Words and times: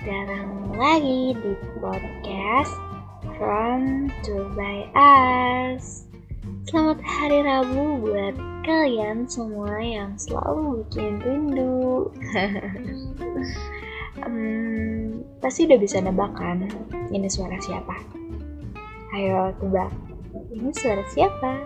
datang 0.00 0.72
lagi 0.80 1.36
di 1.36 1.52
podcast 1.76 2.72
From 3.36 4.08
to 4.24 4.48
by 4.56 4.88
Us. 4.96 6.08
Selamat 6.64 7.04
hari 7.04 7.44
Rabu 7.44 8.00
buat 8.00 8.32
kalian 8.64 9.28
semua 9.28 9.76
yang 9.76 10.16
selalu 10.16 10.88
bikin 10.88 11.20
rindu. 11.20 12.08
um, 14.24 15.20
pasti 15.44 15.68
udah 15.68 15.76
bisa 15.76 16.00
nebak 16.00 16.32
kan 16.32 16.64
ini 17.12 17.28
suara 17.28 17.60
siapa? 17.60 18.00
Ayo 19.12 19.52
tebak, 19.60 19.92
ini 20.48 20.72
suara 20.72 21.04
siapa? 21.12 21.60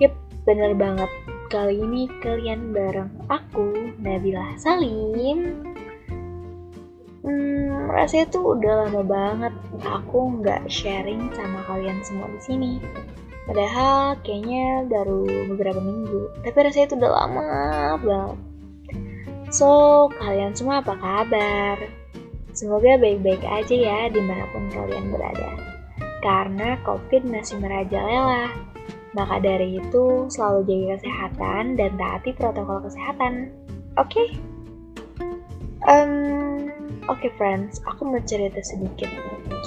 Yep, 0.00 0.16
bener 0.48 0.72
banget. 0.72 1.12
Kali 1.52 1.84
ini 1.84 2.08
kalian 2.24 2.72
bareng 2.72 3.12
aku, 3.28 3.92
Nabila 4.00 4.56
Salim, 4.56 5.69
Hmm, 7.20 7.92
rasanya 7.92 8.32
tuh 8.32 8.56
udah 8.56 8.88
lama 8.88 9.02
banget 9.04 9.54
aku 9.84 10.40
nggak 10.40 10.64
sharing 10.72 11.28
sama 11.36 11.60
kalian 11.68 12.00
semua 12.00 12.32
di 12.32 12.40
sini. 12.40 12.72
Padahal 13.44 14.16
kayaknya 14.24 14.88
baru 14.88 15.28
beberapa 15.52 15.80
minggu, 15.82 16.32
tapi 16.40 16.56
rasanya 16.64 16.86
itu 16.86 16.96
udah 16.96 17.12
lama 17.12 17.40
banget. 18.00 18.38
So, 19.50 19.68
kalian 20.22 20.54
semua 20.54 20.78
apa 20.80 20.94
kabar? 20.94 21.76
Semoga 22.54 22.94
baik-baik 22.96 23.42
aja 23.42 23.74
ya 23.74 23.98
di 24.06 24.22
mana 24.22 24.46
pun 24.54 24.70
kalian 24.70 25.10
berada. 25.10 25.50
Karena 26.22 26.78
COVID 26.86 27.26
masih 27.26 27.58
merajalela. 27.58 28.54
Maka 29.10 29.42
dari 29.42 29.82
itu, 29.82 30.30
selalu 30.30 30.70
jaga 30.70 31.02
kesehatan 31.02 31.74
dan 31.74 31.90
taati 31.98 32.30
protokol 32.38 32.86
kesehatan. 32.86 33.50
Oke? 33.98 34.14
Okay? 34.14 34.28
Oke 37.20 37.28
okay, 37.28 37.36
friends, 37.36 37.84
aku 37.84 38.08
mau 38.08 38.22
cerita 38.24 38.64
sedikit. 38.64 39.12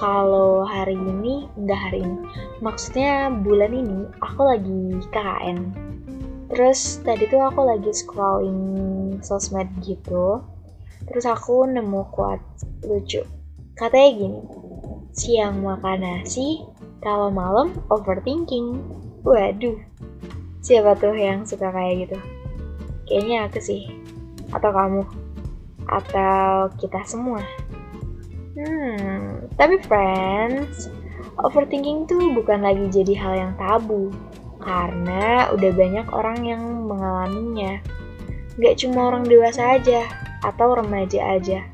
Kalau 0.02 0.66
hari 0.66 0.98
ini, 0.98 1.46
enggak 1.54 1.86
hari 1.86 2.02
ini, 2.02 2.26
maksudnya 2.66 3.30
bulan 3.30 3.70
ini 3.78 4.10
aku 4.26 4.42
lagi 4.42 4.82
KKN. 5.14 5.70
Terus 6.50 6.98
tadi 7.06 7.30
tuh 7.30 7.46
aku 7.46 7.62
lagi 7.62 7.94
scrolling 7.94 8.58
sosmed 9.22 9.70
gitu. 9.86 10.42
Terus 11.06 11.30
aku 11.30 11.70
nemu 11.70 12.10
quote 12.10 12.42
lucu. 12.90 13.22
Katanya 13.78 14.10
gini, 14.18 14.42
siang 15.14 15.62
makan 15.62 16.02
nasi, 16.02 16.66
kalau 17.06 17.30
malam 17.30 17.70
overthinking. 17.94 18.82
Waduh, 19.22 19.78
siapa 20.66 20.98
tuh 20.98 21.14
yang 21.14 21.46
suka 21.46 21.70
kayak 21.70 22.10
gitu? 22.10 22.18
Kayaknya 23.06 23.46
aku 23.46 23.62
sih. 23.62 23.94
Atau 24.50 24.74
kamu? 24.74 25.23
Atau 26.02 26.72
kita 26.82 27.02
semua? 27.06 27.44
Hmm, 28.54 29.50
tapi 29.58 29.82
friends, 29.86 30.90
overthinking 31.42 32.06
tuh 32.06 32.34
bukan 32.38 32.62
lagi 32.62 32.86
jadi 32.94 33.14
hal 33.18 33.34
yang 33.34 33.54
tabu 33.58 34.14
karena 34.62 35.50
udah 35.52 35.72
banyak 35.74 36.08
orang 36.14 36.40
yang 36.46 36.62
mengalaminya. 36.86 37.82
Gak 38.62 38.86
cuma 38.86 39.10
orang 39.10 39.26
dewasa 39.26 39.82
aja 39.82 40.06
atau 40.46 40.78
remaja 40.78 41.34
aja, 41.34 41.66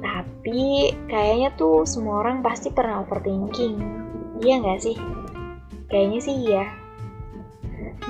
tapi 0.00 0.96
kayaknya 1.06 1.52
tuh 1.54 1.84
semua 1.84 2.24
orang 2.24 2.40
pasti 2.40 2.72
pernah 2.72 3.04
overthinking. 3.04 3.76
Iya 4.40 4.54
gak 4.64 4.80
sih? 4.82 4.96
Kayaknya 5.92 6.20
sih 6.24 6.36
iya. 6.48 6.81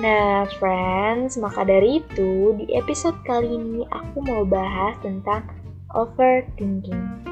Nah, 0.01 0.49
friends, 0.57 1.37
maka 1.37 1.61
dari 1.61 2.01
itu 2.01 2.57
di 2.57 2.65
episode 2.73 3.13
kali 3.29 3.45
ini 3.45 3.85
aku 3.93 4.25
mau 4.25 4.41
bahas 4.41 4.97
tentang 5.05 5.45
overthinking. 5.93 7.29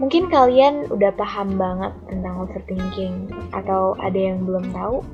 Mungkin 0.00 0.32
kalian 0.32 0.88
udah 0.88 1.12
paham 1.12 1.60
banget 1.60 1.92
tentang 2.08 2.48
overthinking 2.48 3.28
atau 3.52 3.92
ada 4.00 4.16
yang 4.16 4.48
belum 4.48 4.72
tahu? 4.72 5.04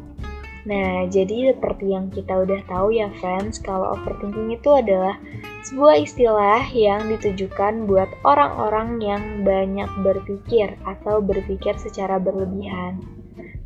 Nah, 0.71 1.10
jadi 1.10 1.50
seperti 1.50 1.91
yang 1.91 2.15
kita 2.15 2.38
udah 2.47 2.62
tahu 2.71 2.94
ya 2.94 3.10
friends, 3.19 3.59
kalau 3.59 3.98
overthinking 3.98 4.54
itu 4.54 4.71
adalah 4.71 5.19
sebuah 5.66 5.98
istilah 5.98 6.62
yang 6.71 7.10
ditujukan 7.10 7.91
buat 7.91 8.06
orang-orang 8.22 9.03
yang 9.03 9.22
banyak 9.42 9.91
berpikir 10.06 10.78
atau 10.87 11.19
berpikir 11.19 11.75
secara 11.75 12.22
berlebihan. 12.22 13.03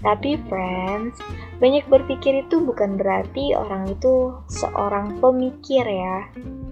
Tapi 0.01 0.41
friends, 0.49 1.21
banyak 1.61 1.85
berpikir 1.93 2.41
itu 2.49 2.65
bukan 2.65 2.97
berarti 2.97 3.53
orang 3.53 3.93
itu 3.93 4.33
seorang 4.49 5.21
pemikir 5.21 5.85
ya. 5.85 6.25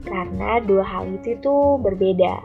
Karena 0.08 0.64
dua 0.64 0.84
hal 0.84 1.04
itu 1.20 1.36
tuh 1.44 1.76
berbeda. 1.76 2.40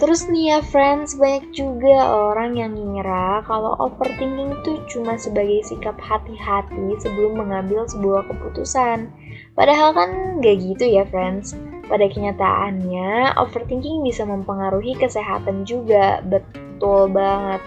Terus 0.00 0.32
nih 0.32 0.56
ya 0.56 0.60
friends, 0.64 1.12
banyak 1.20 1.52
juga 1.52 2.08
orang 2.32 2.56
yang 2.56 2.72
ngira 2.72 3.44
kalau 3.44 3.76
overthinking 3.76 4.48
itu 4.58 4.80
cuma 4.88 5.20
sebagai 5.20 5.60
sikap 5.60 6.00
hati-hati 6.00 6.96
sebelum 7.04 7.36
mengambil 7.36 7.84
sebuah 7.84 8.24
keputusan. 8.32 9.12
Padahal 9.52 9.92
kan 9.92 10.40
gak 10.40 10.56
gitu 10.56 10.88
ya 10.88 11.04
friends. 11.04 11.52
Pada 11.84 12.08
kenyataannya, 12.08 13.36
overthinking 13.36 14.00
bisa 14.00 14.24
mempengaruhi 14.24 14.96
kesehatan 14.96 15.68
juga, 15.68 16.24
betul 16.24 17.12
banget 17.12 17.60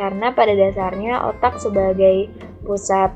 karena 0.00 0.32
pada 0.32 0.56
dasarnya 0.56 1.28
otak 1.28 1.60
sebagai 1.60 2.32
pusat 2.64 3.12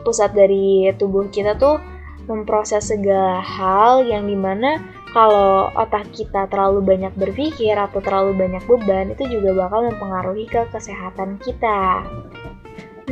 pusat 0.00 0.32
dari 0.32 0.88
tubuh 0.96 1.28
kita 1.28 1.52
tuh 1.60 1.76
memproses 2.24 2.88
segala 2.88 3.44
hal 3.44 4.08
yang 4.08 4.24
di 4.24 4.32
mana 4.32 4.80
kalau 5.12 5.68
otak 5.76 6.08
kita 6.16 6.48
terlalu 6.48 6.80
banyak 6.80 7.12
berpikir 7.20 7.76
atau 7.76 8.00
terlalu 8.00 8.32
banyak 8.32 8.64
beban 8.64 9.12
itu 9.12 9.28
juga 9.28 9.68
bakal 9.68 9.92
mempengaruhi 9.92 10.48
ke 10.48 10.64
kesehatan 10.72 11.36
kita. 11.44 12.00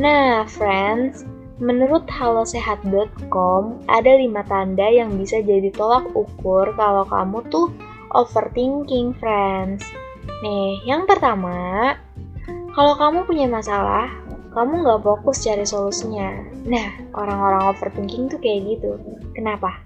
Nah, 0.01 0.49
friends, 0.49 1.29
menurut 1.61 2.09
halosehat.com 2.09 3.85
ada 3.85 4.13
lima 4.17 4.41
tanda 4.49 4.89
yang 4.89 5.13
bisa 5.21 5.45
jadi 5.45 5.69
tolak 5.77 6.09
ukur 6.17 6.73
kalau 6.73 7.05
kamu 7.05 7.45
tuh 7.53 7.69
overthinking, 8.17 9.13
friends. 9.21 9.85
Nih, 10.41 10.81
yang 10.89 11.05
pertama, 11.05 11.93
kalau 12.75 12.95
kamu 12.95 13.27
punya 13.27 13.47
masalah, 13.51 14.11
kamu 14.51 14.83
nggak 14.83 15.03
fokus 15.07 15.43
cari 15.47 15.67
solusinya. 15.67 16.43
Nah, 16.67 16.89
orang-orang 17.15 17.71
overthinking 17.71 18.27
tuh 18.31 18.39
kayak 18.43 18.67
gitu. 18.67 18.99
Kenapa? 19.35 19.79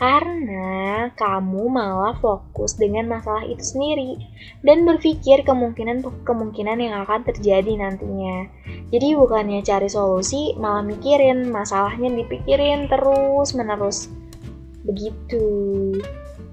Karena 0.00 1.12
kamu 1.12 1.68
malah 1.68 2.16
fokus 2.16 2.80
dengan 2.80 3.04
masalah 3.12 3.44
itu 3.44 3.60
sendiri 3.60 4.16
dan 4.64 4.88
berpikir 4.88 5.44
kemungkinan-kemungkinan 5.44 6.80
yang 6.80 7.04
akan 7.04 7.20
terjadi 7.28 7.76
nantinya. 7.76 8.48
Jadi 8.88 9.12
bukannya 9.12 9.60
cari 9.60 9.92
solusi, 9.92 10.56
malah 10.56 10.80
mikirin 10.80 11.52
masalahnya 11.52 12.08
dipikirin 12.16 12.88
terus-menerus. 12.88 14.08
Begitu. 14.88 15.44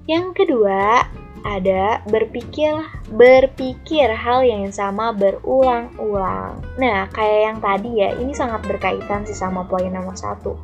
Yang 0.04 0.44
kedua, 0.44 1.08
ada 1.46 2.02
berpikir 2.10 2.74
berpikir 3.14 4.10
hal 4.10 4.42
yang 4.42 4.68
sama 4.74 5.14
berulang-ulang. 5.14 6.58
Nah, 6.78 7.06
kayak 7.14 7.40
yang 7.50 7.58
tadi 7.62 7.90
ya, 8.02 8.10
ini 8.18 8.34
sangat 8.34 8.64
berkaitan 8.66 9.22
sih 9.26 9.36
sama 9.36 9.66
poin 9.66 9.90
nomor 9.90 10.18
satu. 10.18 10.58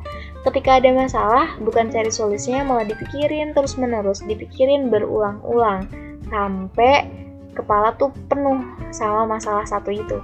Ketika 0.45 0.77
ada 0.77 0.93
masalah, 0.93 1.57
bukan 1.63 1.89
cari 1.89 2.11
solusinya 2.11 2.67
malah 2.67 2.85
dipikirin 2.85 3.55
terus-menerus, 3.55 4.21
dipikirin 4.27 4.93
berulang-ulang 4.93 5.89
sampai 6.29 7.07
kepala 7.55 7.95
tuh 7.95 8.11
penuh 8.27 8.61
sama 8.91 9.25
masalah 9.25 9.65
satu 9.65 9.89
itu. 9.89 10.19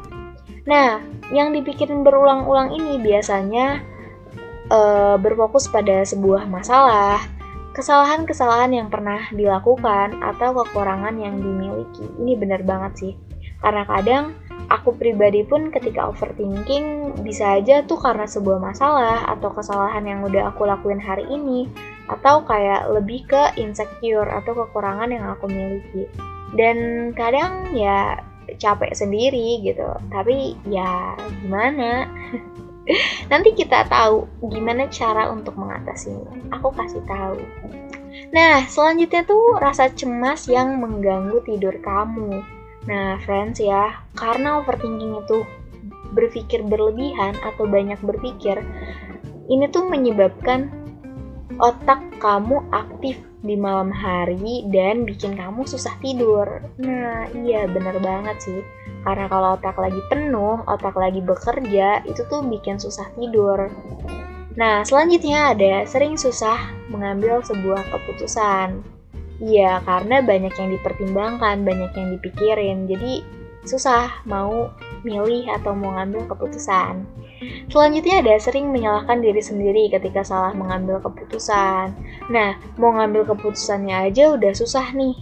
Nah, 0.68 1.02
yang 1.34 1.56
dipikirin 1.56 2.06
berulang-ulang 2.06 2.76
ini 2.76 3.02
biasanya 3.02 3.82
uh, 4.70 5.16
berfokus 5.18 5.66
pada 5.72 6.06
sebuah 6.06 6.46
masalah, 6.46 7.24
kesalahan-kesalahan 7.72 8.76
yang 8.76 8.88
pernah 8.92 9.32
dilakukan 9.32 10.20
atau 10.20 10.52
kekurangan 10.64 11.16
yang 11.16 11.40
dimiliki. 11.40 12.04
Ini 12.20 12.36
benar 12.36 12.62
banget 12.68 12.94
sih. 13.00 13.14
Karena 13.62 13.88
kadang 13.88 14.36
aku 14.68 14.98
pribadi 14.98 15.46
pun 15.48 15.72
ketika 15.72 16.10
overthinking 16.12 17.16
bisa 17.24 17.62
aja 17.62 17.86
tuh 17.86 18.02
karena 18.02 18.28
sebuah 18.28 18.60
masalah 18.60 19.24
atau 19.30 19.54
kesalahan 19.54 20.04
yang 20.04 20.20
udah 20.26 20.52
aku 20.52 20.68
lakuin 20.68 21.00
hari 21.00 21.24
ini 21.32 21.70
atau 22.12 22.44
kayak 22.44 22.92
lebih 22.92 23.24
ke 23.30 23.56
insecure 23.56 24.28
atau 24.28 24.52
kekurangan 24.52 25.14
yang 25.14 25.26
aku 25.32 25.48
miliki. 25.48 26.12
Dan 26.52 27.10
kadang 27.16 27.72
ya 27.72 28.20
capek 28.60 28.92
sendiri 28.92 29.64
gitu. 29.64 29.88
Tapi 30.12 30.60
ya 30.68 31.16
gimana? 31.40 32.10
Nanti 33.32 33.56
kita 33.56 33.88
tahu 33.88 34.28
gimana 34.52 34.88
cara 34.92 35.32
untuk 35.32 35.56
mengatasinya. 35.56 36.52
Aku 36.60 36.72
kasih 36.76 37.04
tahu. 37.08 37.40
Nah, 38.32 38.64
selanjutnya 38.68 39.24
tuh 39.24 39.60
rasa 39.60 39.92
cemas 39.92 40.48
yang 40.48 40.80
mengganggu 40.80 41.44
tidur 41.48 41.76
kamu. 41.80 42.44
Nah, 42.88 43.20
friends 43.24 43.62
ya, 43.62 44.04
karena 44.18 44.60
overthinking 44.60 45.22
itu 45.22 45.48
berpikir 46.12 46.66
berlebihan 46.68 47.40
atau 47.40 47.64
banyak 47.64 48.00
berpikir, 48.04 48.60
ini 49.48 49.66
tuh 49.72 49.88
menyebabkan 49.88 50.68
otak 51.62 52.02
kamu 52.20 52.64
aktif 52.74 53.20
di 53.42 53.58
malam 53.58 53.90
hari 53.90 54.66
dan 54.70 55.04
bikin 55.04 55.34
kamu 55.34 55.66
susah 55.66 55.94
tidur. 56.02 56.62
Nah, 56.78 57.26
iya 57.34 57.66
bener 57.66 57.98
banget 58.02 58.38
sih. 58.42 58.62
Karena 59.02 59.26
kalau 59.26 59.58
otak 59.58 59.78
lagi 59.82 60.02
penuh, 60.08 60.62
otak 60.70 60.94
lagi 60.94 61.22
bekerja, 61.26 62.06
itu 62.06 62.22
tuh 62.30 62.46
bikin 62.46 62.78
susah 62.78 63.10
tidur. 63.18 63.70
Nah, 64.54 64.84
selanjutnya 64.84 65.56
ada 65.56 65.88
sering 65.88 66.20
susah 66.20 66.60
mengambil 66.92 67.42
sebuah 67.42 67.82
keputusan. 67.90 68.84
Iya, 69.42 69.82
karena 69.88 70.22
banyak 70.22 70.54
yang 70.54 70.70
dipertimbangkan, 70.70 71.66
banyak 71.66 71.92
yang 71.98 72.08
dipikirin. 72.20 72.86
Jadi, 72.86 73.26
susah 73.66 74.22
mau 74.30 74.70
milih 75.02 75.50
atau 75.50 75.74
mau 75.74 75.98
ngambil 75.98 76.30
keputusan. 76.30 77.02
Selanjutnya 77.74 78.22
ada 78.22 78.38
sering 78.38 78.70
menyalahkan 78.70 79.18
diri 79.18 79.42
sendiri 79.42 79.90
ketika 79.90 80.22
salah 80.22 80.54
mengambil 80.54 81.02
keputusan. 81.02 81.90
Nah, 82.30 82.54
mau 82.78 82.94
ngambil 82.94 83.34
keputusannya 83.34 84.14
aja 84.14 84.38
udah 84.38 84.54
susah 84.54 84.94
nih. 84.94 85.18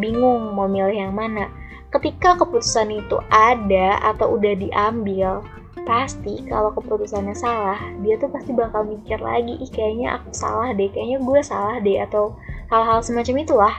Bingung 0.00 0.56
mau 0.56 0.64
milih 0.64 0.96
yang 0.96 1.12
mana. 1.12 1.52
Ketika 1.88 2.36
keputusan 2.36 2.92
itu 2.92 3.16
ada 3.32 3.96
atau 4.12 4.36
udah 4.36 4.54
diambil, 4.60 5.40
pasti 5.88 6.44
kalau 6.44 6.68
keputusannya 6.76 7.32
salah, 7.32 7.80
dia 8.04 8.20
tuh 8.20 8.28
pasti 8.28 8.52
bakal 8.52 8.84
mikir 8.84 9.16
lagi, 9.16 9.56
ih 9.56 9.72
kayaknya 9.72 10.20
aku 10.20 10.36
salah 10.36 10.76
deh, 10.76 10.92
kayaknya 10.92 11.16
gue 11.24 11.40
salah 11.40 11.80
deh, 11.80 11.96
atau 12.04 12.36
hal-hal 12.68 13.00
semacam 13.00 13.36
itulah. 13.40 13.76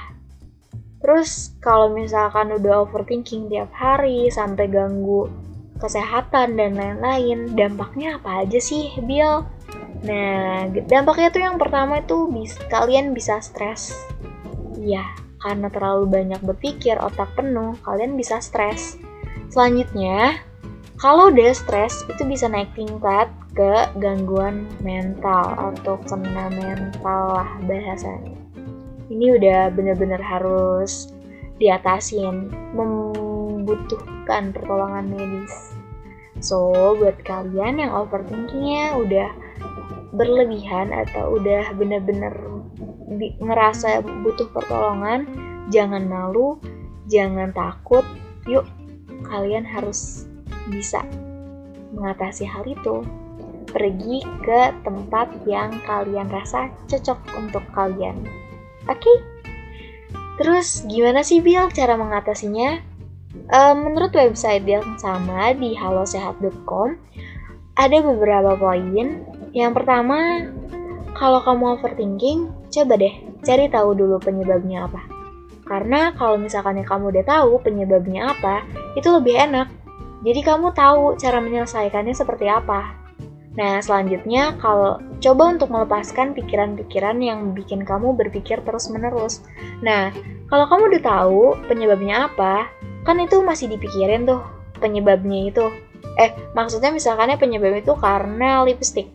Terus 1.05 1.53
kalau 1.61 1.93
misalkan 1.93 2.49
udah 2.49 2.89
overthinking 2.89 3.47
tiap 3.53 3.69
hari 3.77 4.27
sampai 4.33 4.65
ganggu 4.67 5.29
kesehatan 5.77 6.57
dan 6.57 6.75
lain-lain, 6.75 7.53
dampaknya 7.53 8.17
apa 8.17 8.43
aja 8.43 8.57
sih, 8.57 8.89
Bill? 9.05 9.45
Nah, 10.03 10.67
dampaknya 10.89 11.29
tuh 11.29 11.41
yang 11.45 11.55
pertama 11.61 12.01
itu 12.01 12.27
kalian 12.67 13.13
bisa 13.13 13.39
stres. 13.39 13.95
Iya, 14.75 15.28
karena 15.39 15.71
terlalu 15.71 16.05
banyak 16.07 16.41
berpikir, 16.43 16.99
otak 16.99 17.31
penuh, 17.35 17.75
kalian 17.87 18.19
bisa 18.19 18.43
stres. 18.43 18.99
Selanjutnya, 19.49 20.39
kalau 20.99 21.31
udah 21.31 21.55
stres, 21.55 22.03
itu 22.11 22.27
bisa 22.27 22.51
naik 22.51 22.69
tingkat 22.75 23.31
ke 23.55 23.87
gangguan 24.03 24.67
mental 24.83 25.55
atau 25.55 25.95
kena 26.05 26.51
mental 26.51 27.39
lah 27.39 27.49
bahasanya. 27.63 28.35
Ini 29.09 29.39
udah 29.39 29.73
bener-bener 29.73 30.21
harus 30.21 31.09
diatasin, 31.57 32.51
membutuhkan 32.75 34.51
pertolongan 34.51 35.07
medis. 35.07 35.73
So, 36.39 36.71
buat 36.99 37.19
kalian 37.23 37.83
yang 37.83 37.91
overthinkingnya 37.91 38.95
udah 38.95 39.29
berlebihan 40.15 40.91
atau 40.91 41.39
udah 41.39 41.73
bener-bener 41.79 42.31
ngerasa 43.39 44.01
butuh 44.03 44.49
pertolongan, 44.51 45.25
jangan 45.73 46.05
malu, 46.05 46.57
jangan 47.09 47.51
takut. 47.51 48.05
Yuk, 48.47 48.65
kalian 49.27 49.65
harus 49.65 50.25
bisa 50.69 51.03
mengatasi 51.93 52.45
hal 52.45 52.63
itu. 52.65 53.03
Pergi 53.69 54.25
ke 54.41 54.73
tempat 54.81 55.29
yang 55.45 55.69
kalian 55.85 56.25
rasa 56.33 56.73
cocok 56.89 57.19
untuk 57.37 57.61
kalian. 57.77 58.17
Oke? 58.89 58.97
Okay? 58.97 59.17
Terus 60.39 60.87
gimana 60.87 61.21
sih 61.21 61.43
Bill 61.43 61.67
cara 61.69 61.99
mengatasinya? 61.99 62.79
Uh, 63.49 63.77
menurut 63.77 64.09
website 64.15 64.65
yang 64.65 64.97
sama 64.97 65.53
di 65.53 65.77
halosehat.com, 65.77 66.97
ada 67.77 67.97
beberapa 68.01 68.57
poin. 68.57 69.21
Yang 69.53 69.71
pertama, 69.77 70.49
kalau 71.17 71.39
kamu 71.41 71.79
overthinking, 71.79 72.51
coba 72.69 72.93
deh 72.99 73.13
cari 73.45 73.65
tahu 73.71 73.95
dulu 73.95 74.17
penyebabnya 74.21 74.85
apa. 74.85 75.01
Karena 75.65 76.13
kalau 76.17 76.41
misalkan 76.41 76.81
kamu 76.81 77.13
udah 77.13 77.25
tahu 77.25 77.61
penyebabnya 77.61 78.33
apa, 78.33 78.65
itu 78.97 79.05
lebih 79.13 79.37
enak. 79.37 79.69
Jadi 80.25 80.41
kamu 80.41 80.73
tahu 80.73 81.15
cara 81.15 81.39
menyelesaikannya 81.39 82.11
seperti 82.11 82.49
apa. 82.49 82.97
Nah, 83.55 83.81
selanjutnya 83.81 84.55
kalau 84.61 84.99
coba 85.19 85.43
untuk 85.51 85.69
melepaskan 85.71 86.33
pikiran-pikiran 86.33 87.17
yang 87.21 87.51
bikin 87.53 87.83
kamu 87.83 88.17
berpikir 88.17 88.61
terus-menerus. 88.65 89.43
Nah, 89.85 90.11
kalau 90.49 90.65
kamu 90.67 90.95
udah 90.95 91.03
tahu 91.03 91.41
penyebabnya 91.67 92.31
apa, 92.31 92.67
kan 93.03 93.19
itu 93.21 93.39
masih 93.41 93.71
dipikirin 93.71 94.27
tuh 94.27 94.41
penyebabnya 94.79 95.51
itu 95.51 95.65
eh 96.19 96.35
maksudnya 96.55 96.91
misalkannya 96.91 97.39
penyebab 97.39 97.79
itu 97.79 97.95
karena 97.95 98.63
lipstick 98.63 99.07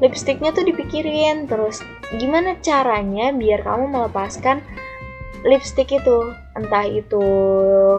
lipsticknya 0.00 0.50
tuh 0.50 0.64
dipikirin. 0.66 1.46
Terus 1.46 1.84
gimana 2.16 2.56
caranya 2.64 3.30
biar 3.30 3.62
kamu 3.62 3.92
melepaskan 3.92 4.64
lipstick 5.44 5.92
itu? 5.92 6.32
Entah 6.56 6.84
itu 6.88 7.22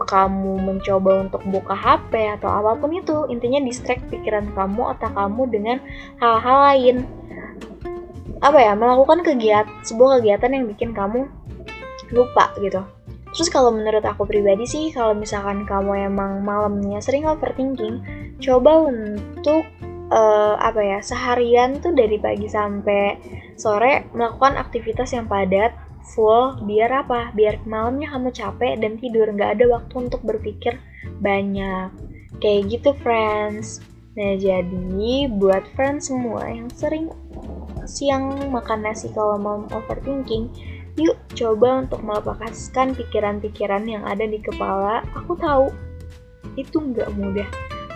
kamu 0.06 0.62
mencoba 0.62 1.26
untuk 1.26 1.42
buka 1.48 1.74
HP 1.74 2.38
atau 2.38 2.50
apa 2.50 2.78
pun 2.78 2.92
itu. 2.94 3.26
Intinya 3.30 3.62
distract 3.62 4.06
pikiran 4.10 4.50
kamu 4.52 4.98
atau 4.98 5.08
kamu 5.10 5.42
dengan 5.48 5.76
hal-hal 6.18 6.58
lain. 6.74 6.96
Apa 8.42 8.58
ya? 8.58 8.74
Melakukan 8.74 9.22
kegiatan 9.22 9.70
sebuah 9.86 10.20
kegiatan 10.20 10.50
yang 10.50 10.64
bikin 10.66 10.90
kamu 10.92 11.26
lupa 12.12 12.52
gitu. 12.60 12.84
Terus 13.32 13.48
kalau 13.48 13.72
menurut 13.72 14.04
aku 14.04 14.28
pribadi 14.28 14.68
sih, 14.68 14.92
kalau 14.92 15.16
misalkan 15.16 15.64
kamu 15.64 16.12
emang 16.12 16.44
malamnya 16.44 17.00
sering 17.00 17.24
overthinking, 17.24 18.04
coba 18.44 18.92
untuk 18.92 19.64
uh, 20.12 20.54
apa 20.60 20.80
ya 20.84 20.98
seharian 21.00 21.80
tuh 21.80 21.96
dari 21.96 22.20
pagi 22.20 22.46
sampai 22.46 23.16
sore 23.56 24.12
melakukan 24.12 24.60
aktivitas 24.60 25.16
yang 25.16 25.24
padat 25.24 25.72
full 26.12 26.60
biar 26.68 26.92
apa? 26.92 27.32
Biar 27.32 27.64
malamnya 27.64 28.12
kamu 28.12 28.28
capek 28.36 28.76
dan 28.76 29.00
tidur 29.00 29.32
nggak 29.32 29.56
ada 29.58 29.64
waktu 29.80 29.94
untuk 29.96 30.20
berpikir 30.20 30.76
banyak. 31.24 31.88
Kayak 32.44 32.62
gitu 32.68 32.90
friends. 33.00 33.80
Nah 34.12 34.36
jadi 34.36 35.32
buat 35.32 35.64
friends 35.72 36.12
semua 36.12 36.44
yang 36.52 36.68
sering 36.76 37.08
siang 37.88 38.52
makan 38.52 38.84
nasi 38.84 39.08
kalau 39.10 39.40
mau 39.40 39.64
overthinking 39.72 40.52
Yuk 41.00 41.16
coba 41.32 41.80
untuk 41.88 42.04
melepaskan 42.04 42.92
pikiran-pikiran 42.92 43.88
yang 43.88 44.04
ada 44.04 44.28
di 44.28 44.36
kepala. 44.36 45.00
Aku 45.16 45.32
tahu 45.40 45.72
itu 46.60 46.76
nggak 46.76 47.08
mudah 47.16 47.48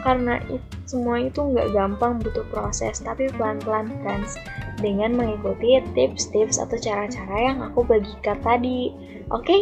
karena 0.07 0.39
itu, 0.47 0.63
semua 0.87 1.19
itu 1.19 1.43
nggak 1.43 1.75
gampang 1.75 2.23
butuh 2.23 2.47
proses 2.55 3.03
tapi 3.03 3.27
pelan-pelan 3.35 3.91
friends 4.07 4.39
dengan 4.79 5.19
mengikuti 5.19 5.83
tips-tips 5.99 6.63
atau 6.63 6.79
cara-cara 6.79 7.37
yang 7.43 7.59
aku 7.59 7.83
bagikan 7.83 8.39
tadi. 8.39 8.95
Oke, 9.35 9.43
okay? 9.43 9.61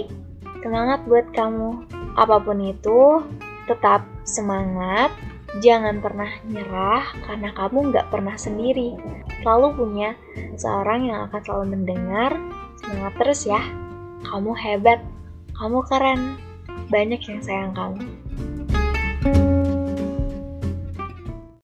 semangat 0.60 1.00
buat 1.08 1.24
kamu. 1.32 1.88
Apa 2.20 2.44
pun 2.44 2.60
itu, 2.60 3.24
tetap 3.64 4.04
semangat. 4.28 5.08
Jangan 5.64 6.02
pernah 6.04 6.28
nyerah 6.50 7.14
karena 7.24 7.48
kamu 7.56 7.94
nggak 7.94 8.10
pernah 8.12 8.36
sendiri. 8.36 8.98
Selalu 9.40 9.68
punya 9.78 10.10
seorang 10.58 11.08
yang 11.08 11.30
akan 11.30 11.40
selalu 11.46 11.64
mendengar 11.78 12.34
Semangat 12.84 13.16
terus 13.16 13.40
ya. 13.48 13.62
Kamu 14.28 14.52
hebat. 14.52 15.00
Kamu 15.56 15.80
keren. 15.88 16.36
Banyak 16.92 17.20
yang 17.24 17.40
sayang 17.40 17.72
kamu. 17.72 18.04